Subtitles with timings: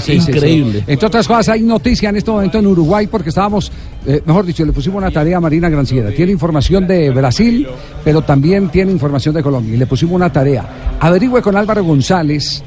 [0.00, 0.80] Sí, Increíble.
[0.80, 0.84] sí.
[0.86, 3.72] Entre otras cosas, hay noticia en este momento en Uruguay porque estábamos,
[4.06, 6.10] eh, mejor dicho, le pusimos una tarea a Marina Granciera.
[6.10, 7.66] Tiene información de Brasil,
[8.04, 9.74] pero también tiene información de Colombia.
[9.74, 10.96] Y le pusimos una tarea.
[11.00, 12.62] Averigüe con Álvaro González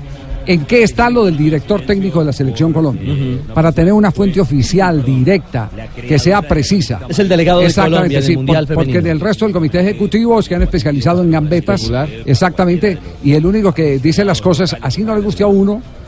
[0.48, 3.14] en qué está lo del director técnico de la Selección Colombia.
[3.54, 7.02] Para tener una fuente oficial, directa, que sea precisa.
[7.08, 10.42] Es el delegado de Colombia en el Mundial por- porque del resto del comité ejecutivo
[10.42, 11.90] se han especializado en gambetas.
[12.26, 12.98] Exactamente.
[13.24, 15.99] Y el único que dice las cosas, así no le guste a uno, que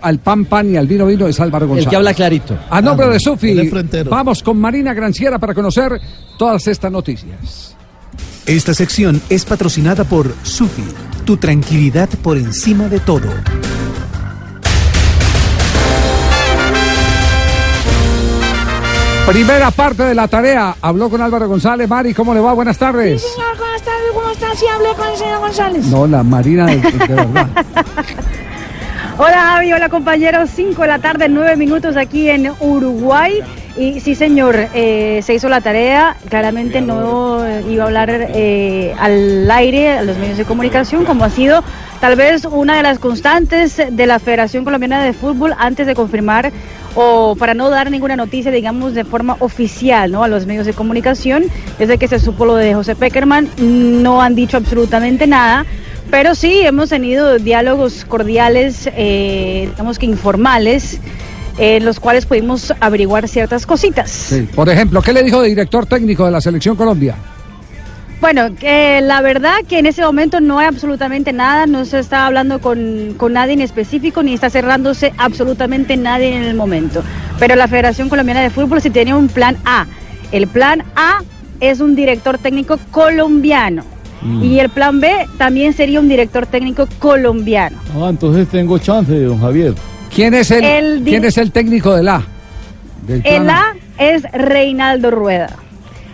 [0.00, 1.86] al pan pan y al vino vino es Álvaro González.
[1.86, 2.58] El que habla clarito.
[2.70, 3.70] A nombre de Sufi,
[4.08, 6.00] vamos con Marina Granciera para conocer
[6.38, 7.76] todas estas noticias.
[8.46, 10.84] Esta sección es patrocinada por Sufi,
[11.24, 13.28] tu tranquilidad por encima de todo.
[19.26, 20.74] Primera parte de la tarea.
[20.82, 21.88] Habló con Álvaro González.
[21.88, 22.52] Mari, ¿cómo le va?
[22.52, 23.22] Buenas tardes.
[23.22, 24.54] Señor, buenas tardes, ¿cómo está?
[24.56, 25.86] Sí, hablé con el señor González.
[25.86, 27.48] No, la Marina de, de verdad.
[29.18, 33.40] Hola Javi, hola compañeros, 5 de la tarde, 9 minutos aquí en Uruguay.
[33.76, 39.50] Y sí señor, eh, se hizo la tarea, claramente no iba a hablar eh, al
[39.50, 41.62] aire, a los medios de comunicación, como ha sido
[42.00, 46.50] tal vez una de las constantes de la Federación Colombiana de Fútbol antes de confirmar
[46.94, 50.24] o para no dar ninguna noticia, digamos, de forma oficial ¿no?
[50.24, 51.44] a los medios de comunicación.
[51.78, 55.66] Desde que se supo lo de José Peckerman, no han dicho absolutamente nada.
[56.12, 61.00] Pero sí, hemos tenido diálogos cordiales, eh, digamos que informales,
[61.56, 64.10] en los cuales pudimos averiguar ciertas cositas.
[64.10, 64.46] Sí.
[64.54, 67.16] Por ejemplo, ¿qué le dijo de director técnico de la Selección Colombia?
[68.20, 72.26] Bueno, que la verdad que en ese momento no hay absolutamente nada, no se está
[72.26, 77.02] hablando con, con nadie en específico, ni está cerrándose absolutamente nadie en el momento.
[77.38, 79.86] Pero la Federación Colombiana de Fútbol sí tiene un plan A.
[80.30, 81.22] El plan A
[81.60, 83.91] es un director técnico colombiano.
[84.22, 84.42] Mm.
[84.44, 87.78] Y el plan B también sería un director técnico colombiano.
[88.00, 89.74] Ah, entonces tengo chance, don Javier.
[90.14, 92.22] ¿Quién es el, ¿quién es el técnico del A?
[93.06, 95.56] Del El A es Reinaldo Rueda.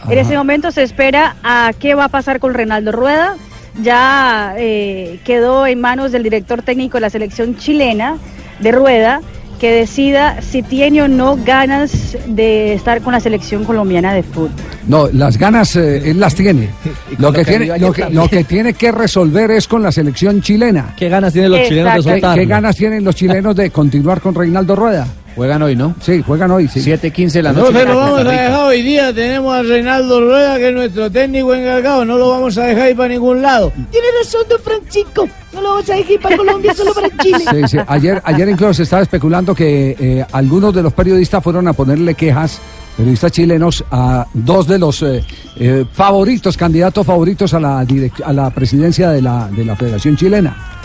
[0.08, 3.36] En ese momento se espera a qué va a pasar con Reinaldo Rueda.
[3.82, 8.16] Ya eh, quedó en manos del director técnico de la selección chilena
[8.60, 9.20] de Rueda
[9.58, 14.50] que decida si tiene o no ganas de estar con la selección colombiana de fútbol.
[14.86, 16.70] No, las ganas eh, él las tiene.
[17.18, 20.40] Lo lo que tiene, lo que, lo que tiene que resolver es con la selección
[20.40, 20.94] chilena.
[20.96, 22.42] ¿Qué ganas tienen los chilenos de ¿Qué, soltarlo?
[22.42, 25.06] qué ganas tienen los chilenos de continuar con Reinaldo Rueda?
[25.38, 25.94] Juegan hoy, ¿no?
[26.00, 26.80] Sí, juegan hoy, sí.
[26.80, 27.78] 7.15 de la No noche.
[27.78, 29.14] se lo vamos a dejar hoy día.
[29.14, 32.04] Tenemos a Reinaldo Rueda, que es nuestro técnico encargado.
[32.04, 33.72] No lo vamos a dejar ir para ningún lado.
[33.92, 35.28] Tiene razón, don Francisco.
[35.52, 37.38] No lo vamos a dejar ir para Colombia, solo para Chile.
[37.38, 37.78] Sí, sí.
[37.86, 42.16] Ayer, ayer incluso se estaba especulando que eh, algunos de los periodistas fueron a ponerle
[42.16, 42.58] quejas,
[42.96, 47.86] periodistas chilenos, a dos de los eh, eh, favoritos, candidatos favoritos a la,
[48.24, 50.77] a la presidencia de la, de la Federación Chilena,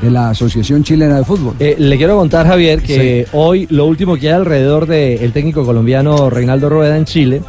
[0.00, 1.54] de la Asociación Chilena de Fútbol.
[1.58, 6.30] Eh, le quiero contar, Javier, que hoy lo último que hay alrededor del técnico colombiano
[6.30, 7.42] Reinaldo Rueda en Chile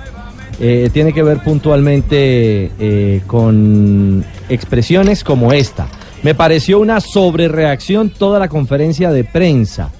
[0.59, 5.87] eh, tiene que ver puntualmente eh, con expresiones como esta.
[6.23, 9.91] Me pareció una sobrereacción toda la conferencia de prensa.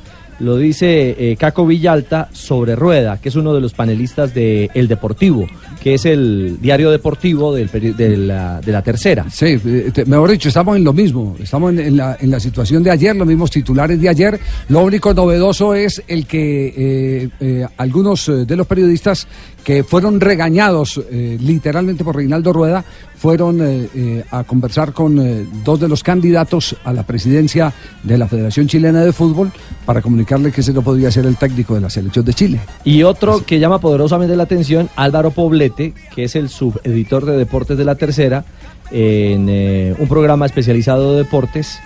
[0.41, 4.87] Lo dice eh, Caco Villalta sobre Rueda, que es uno de los panelistas de El
[4.87, 5.47] Deportivo,
[5.81, 9.29] que es el diario deportivo del de, la, de la tercera.
[9.29, 11.35] Sí, eh, mejor dicho, estamos en lo mismo.
[11.39, 14.39] Estamos en, la, situación de ayer, los mismos titulares de ayer.
[14.69, 19.27] Lo único novedoso es el que eh, algunos de los periodistas
[19.63, 22.83] que fueron regañados eh, literalmente por Reinaldo Rueda
[23.15, 28.27] fueron eh, eh, a conversar con dos de los candidatos a la presidencia de la
[28.27, 29.51] Federación Chilena de Fútbol
[29.85, 32.59] para comunicarle que ese no podría ser el técnico de la selección de Chile.
[32.83, 37.77] Y otro que llama poderosamente la atención, Álvaro Poblete, que es el subeditor de deportes
[37.77, 38.43] de la tercera,
[38.89, 41.79] en un programa especializado de deportes,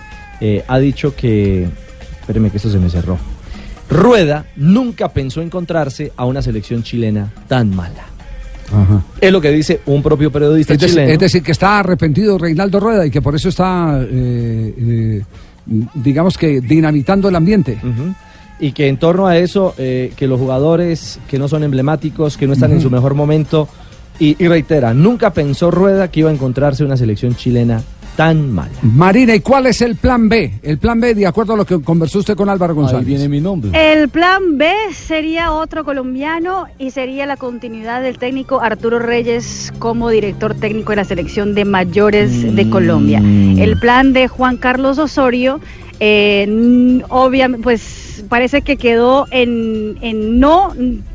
[0.66, 1.68] ha dicho que,
[2.20, 3.18] espéreme que esto se me cerró,
[3.88, 8.04] Rueda nunca pensó encontrarse a una selección chilena tan mala.
[9.20, 11.12] Es lo que dice un propio periodista Es, dec- chileno.
[11.12, 15.22] es decir, que está arrepentido Reinaldo Rueda y que por eso está, eh, eh,
[15.94, 17.78] digamos que, dinamitando el ambiente.
[18.58, 22.46] y que en torno a eso, eh, que los jugadores que no son emblemáticos, que
[22.48, 23.68] no están en su mejor momento,
[24.18, 27.82] y, y reitera, nunca pensó Rueda que iba a encontrarse una selección chilena
[28.16, 28.70] tan mal.
[28.82, 30.54] Marina, ¿y cuál es el plan B?
[30.62, 33.00] El plan B, de acuerdo a lo que conversó usted con Álvaro González.
[33.00, 33.70] Ahí viene mi nombre.
[33.74, 40.08] El plan B sería otro colombiano y sería la continuidad del técnico Arturo Reyes como
[40.08, 43.18] director técnico de la selección de mayores de Colombia.
[43.18, 45.60] El plan de Juan Carlos Osorio,
[46.00, 50.72] eh, obviamente, pues parece que quedó en, en no,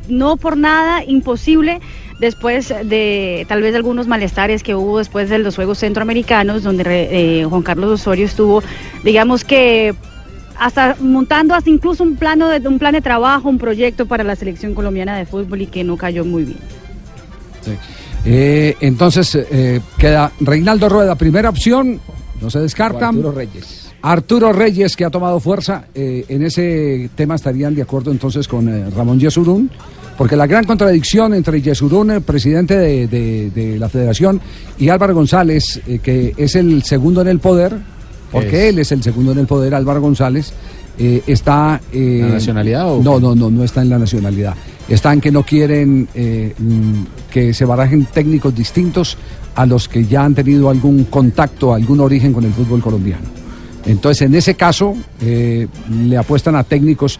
[0.08, 1.80] no por nada imposible
[2.22, 7.44] después de tal vez algunos malestares que hubo después de los Juegos Centroamericanos, donde eh,
[7.44, 8.62] Juan Carlos Osorio estuvo,
[9.02, 9.92] digamos que
[10.56, 14.36] hasta montando hasta incluso un plano de un plan de trabajo, un proyecto para la
[14.36, 16.58] selección colombiana de fútbol y que no cayó muy bien.
[18.24, 22.00] Eh, entonces eh, queda Reinaldo Rueda, primera opción,
[22.40, 23.08] no se descarta.
[23.08, 23.92] Arturo Reyes.
[24.02, 28.68] Arturo Reyes, que ha tomado fuerza, eh, en ese tema estarían de acuerdo entonces con
[28.68, 29.70] eh, Ramón Yesurún,
[30.16, 34.40] porque la gran contradicción entre Yesurún, el presidente de, de- de la federación,
[34.78, 37.76] y Álvaro González, eh, que es el segundo en el poder,
[38.30, 38.74] porque Es.
[38.74, 40.52] él es el segundo en el poder, Álvaro González,
[40.98, 41.80] eh, está...
[41.92, 44.54] eh, ¿La nacionalidad o No, no, no, no está en la nacionalidad.
[44.88, 49.16] Está en que no quieren eh, mm, que se barajen técnicos distintos
[49.54, 53.24] a los que ya han tenido algún contacto, algún origen con el fútbol colombiano.
[53.86, 57.18] Entonces, en ese caso, le apuestan a técnicos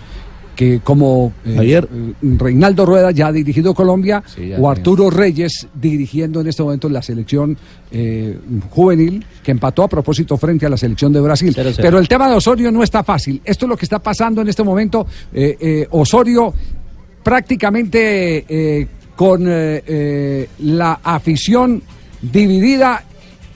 [0.57, 1.89] que como eh, Javier.
[1.93, 4.71] eh, Reinaldo Rueda ya ha dirigido Colombia Sí, o.
[4.71, 7.57] Arturo Reyes dirigiendo en este momento la selección
[7.91, 8.39] eh,
[8.71, 11.53] juvenil que empató a propósito frente a la selección de Brasil.
[11.55, 11.83] Cero, cero.
[11.87, 13.41] Pero el tema de Osorio no está fácil.
[13.45, 15.07] Esto es lo que está pasando en este momento.
[15.33, 16.53] Eh, Osorio
[17.23, 19.45] prácticamente con
[20.59, 21.83] la afición
[22.21, 23.05] dividida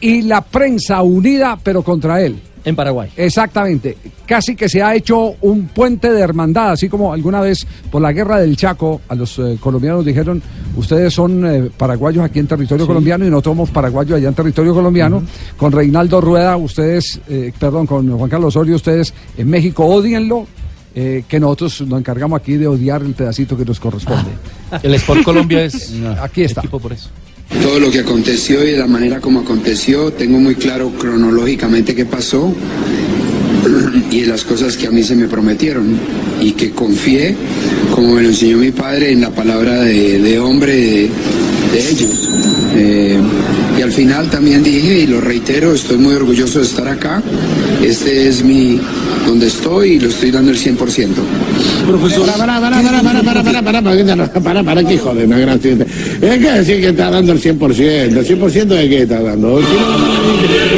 [0.01, 2.39] y la prensa unida, pero contra él.
[2.67, 3.09] En Paraguay.
[3.17, 3.97] Exactamente.
[4.27, 8.13] Casi que se ha hecho un puente de hermandad, así como alguna vez por la
[8.13, 10.43] guerra del Chaco a los eh, colombianos dijeron,
[10.77, 14.75] ustedes son eh, paraguayos aquí en territorio colombiano y nosotros somos paraguayos allá en territorio
[14.75, 15.23] colombiano.
[15.57, 20.47] Con Reinaldo Rueda, ustedes, eh, perdón, con Juan Carlos Osorio, ustedes en México odienlo.
[20.93, 24.31] que nosotros nos encargamos aquí de odiar el pedacito que nos corresponde.
[24.83, 26.63] El Sport Colombia es Aquí está.
[26.63, 27.11] equipo por eso.
[27.63, 32.55] Todo lo que aconteció y la manera como aconteció, tengo muy claro cronológicamente qué pasó
[34.11, 35.99] y las cosas que a mí se me prometieron
[36.41, 37.35] y que confié,
[37.95, 41.11] como me lo enseñó mi padre, en la palabra de, de hombre de,
[41.73, 42.29] de ellos.
[42.77, 43.19] Eh,
[43.79, 47.23] y al final también dije, y lo reitero, estoy muy orgulloso de estar acá.
[47.87, 48.81] Este es mi,
[49.27, 50.77] donde estoy y lo estoy dando el 100%.
[51.87, 52.27] Profesor.
[52.27, 55.81] Para, para, para, para, para, para, para, para, para, para, para, que joder, no, gracias.
[56.21, 57.79] Es que decir que está dando el 100%.
[57.81, 59.61] ¿El 100% de qué está dando?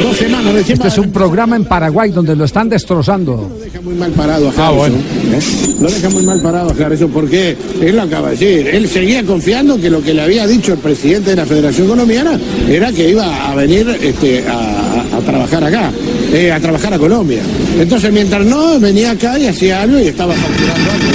[0.02, 3.48] Dos semanas recién Este es un programa en Paraguay donde lo están destrozando.
[3.50, 4.96] Lo deja muy mal parado a Ah, bueno.
[4.96, 5.40] ¿eh?
[5.80, 8.66] Lo deja muy mal parado a Harrison porque él lo acaba de decir.
[8.68, 12.38] Él seguía confiando que lo que le había dicho el presidente de la Federación Colombiana
[12.68, 15.90] era que iba a venir este, a, a- a trabajar acá,
[16.32, 17.42] eh, a trabajar a Colombia.
[17.78, 21.08] Entonces, mientras no, venía acá y hacía algo y estaba facturando algo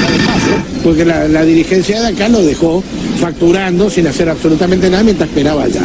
[0.83, 2.83] porque la, la dirigencia de acá lo dejó
[3.19, 5.81] facturando sin hacer absolutamente nada mientras esperaba allá.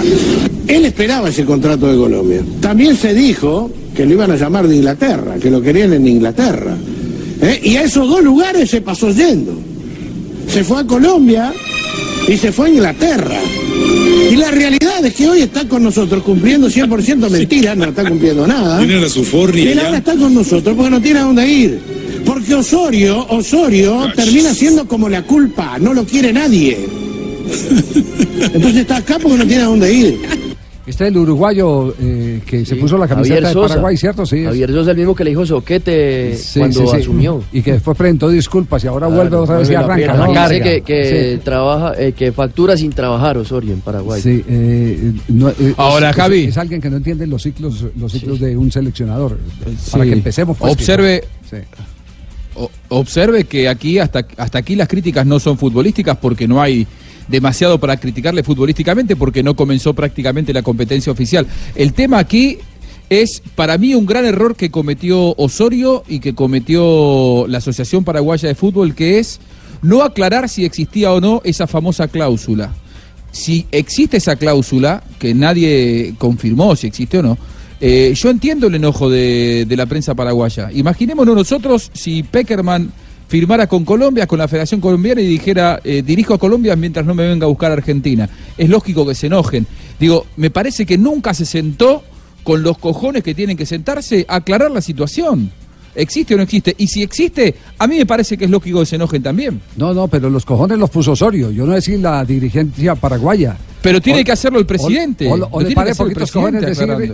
[0.67, 2.43] Él esperaba ese contrato de Colombia.
[2.61, 6.77] También se dijo que lo iban a llamar de Inglaterra, que lo querían en Inglaterra.
[7.41, 7.61] ¿eh?
[7.63, 9.53] Y a esos dos lugares se pasó yendo.
[10.53, 11.53] Se fue a Colombia
[12.27, 13.39] y se fue a Inglaterra.
[14.31, 18.47] Y la realidad es que hoy está con nosotros cumpliendo 100% mentiras, no está cumpliendo
[18.47, 18.79] nada.
[18.79, 19.87] Tiene la Suforri Él allá.
[19.87, 21.81] ahora está con nosotros porque no tiene a dónde ir.
[22.25, 26.79] Porque Osorio, Osorio termina siendo como la culpa, no lo quiere nadie.
[28.53, 30.48] Entonces está acá porque no tiene a dónde ir.
[30.89, 33.69] Este es el uruguayo eh, que se puso la Javier camiseta de Sosa.
[33.69, 34.25] Paraguay, ¿cierto?
[34.27, 34.39] Sí.
[34.39, 36.97] es- Javier Sosa, el mismo que le dijo Soquete Sí, cuando sí, sí.
[36.97, 37.45] asumió.
[37.53, 40.15] Y que después presentó disculpas y ahora vuelve otra vez y la arranca.
[40.15, 40.49] ¿no?
[40.49, 41.41] Dice que, que Sí.
[41.45, 44.21] trabaja, eh, que factura sin trabajar Osorio en Paraguay.
[44.23, 46.43] Sí, eh, no, eh, Ahora, es, Javi.
[46.45, 49.39] Es, es alguien que no entiende los ciclos, los ciclos de un seleccionador.
[49.93, 50.11] Para Sí.
[50.11, 50.57] que empecemos.
[50.57, 51.57] pues, Observe, Sí.
[52.55, 56.87] o- observe que aquí hasta, hasta aquí las críticas no son futbolísticas porque no hay
[57.29, 61.47] demasiado para criticarle futbolísticamente porque no comenzó prácticamente la competencia oficial.
[61.75, 62.59] El tema aquí
[63.11, 68.49] es para mí un gran error que cometió Osorio y que cometió la Asociación Paraguaya
[68.49, 69.41] de Fútbol que es
[69.83, 72.75] no aclarar si existía o no esa famosa cláusula.
[73.31, 77.39] Si existe esa cláusula, que nadie confirmó si existe o no,
[77.81, 80.71] eh, yo entiendo el enojo de, de la prensa paraguaya.
[80.73, 82.91] Imaginémonos nosotros si Peckerman
[83.29, 87.15] firmara con Colombia, con la Federación Colombiana y dijera, eh, dirijo a Colombia mientras no
[87.15, 88.29] me venga a buscar a Argentina.
[88.57, 89.67] Es lógico que se enojen.
[90.01, 92.03] Digo, me parece que nunca se sentó
[92.43, 95.53] con los cojones que tienen que sentarse a aclarar la situación.
[95.95, 96.75] ¿Existe o no existe?
[96.79, 99.61] Y si existe, a mí me parece que es lógico que se enojen también.
[99.77, 101.51] No, no, pero los cojones los puso Osorio.
[101.51, 103.57] Yo no decir la dirigencia paraguaya.
[103.89, 105.27] Pero tiene que hacerlo el presidente.
[105.31, 106.61] O, o- o le el poquitos cojones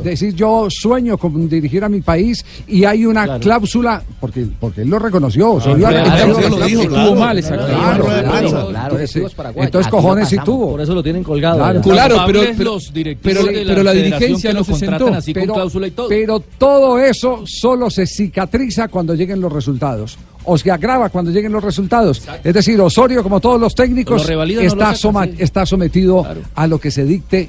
[0.02, 4.90] decir, yo sueño con dirigir a mi país y hay una cláusula, porque, porque él
[4.90, 5.58] lo reconoció.
[5.58, 6.38] Claro.
[6.38, 8.22] Estuvo mal esa Claro, cláusula.
[8.22, 8.68] claro, Claro, claro.
[8.68, 10.70] claro, Entonces, cojones y tuvo.
[10.72, 11.58] Por eso lo tienen colgado.
[11.82, 15.08] Claro, pero, pero, la pero la federación dirigencia no lo se sentó.
[15.08, 16.08] así con cláusula y todo.
[16.08, 20.18] Pero todo eso solo se cicatriza cuando lleguen los resultados.
[20.44, 22.22] O se agrava cuando lleguen los resultados.
[22.42, 25.34] Es decir, Osorio, como todos los técnicos, Lo revalida, no lo está, saca, soma- sí.
[25.38, 27.48] está sometido a lo que se dicte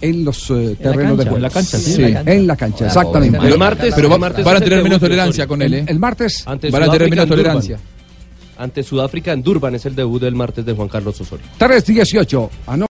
[0.00, 1.36] en los eh, terrenos de juego.
[1.36, 2.32] en la cancha, sí, Sí, en la cancha.
[2.32, 3.38] en la cancha, Hola, exactamente.
[3.48, 5.84] El martes- Pero va- martes van a tener menos tolerancia con él, ¿eh?
[5.88, 7.78] El, martes Van a tener menos tolerancia.
[8.58, 11.46] Ante Sudáfrica en Durban es el debut del martes de Juan Carlos Osorio.
[11.60, 12.50] 3-18.